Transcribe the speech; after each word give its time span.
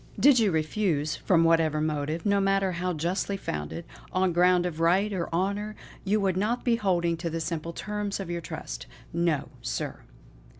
Did 0.19 0.39
you 0.39 0.49
refuse, 0.49 1.15
from 1.15 1.43
whatever 1.43 1.79
motive, 1.79 2.25
no 2.25 2.41
matter 2.41 2.71
how 2.71 2.91
justly 2.91 3.37
founded, 3.37 3.85
on 4.11 4.33
ground 4.33 4.65
of 4.65 4.79
right 4.79 5.13
or 5.13 5.31
honour, 5.31 5.75
you 6.03 6.19
would 6.19 6.35
not 6.37 6.63
be 6.65 6.75
holding 6.77 7.15
to 7.17 7.29
the 7.29 7.39
simple 7.39 7.71
terms 7.71 8.19
of 8.19 8.27
your 8.27 8.41
trust. 8.41 8.87
No! 9.13 9.49
sir. 9.61 9.99